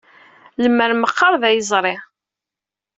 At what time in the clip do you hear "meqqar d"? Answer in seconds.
0.95-1.43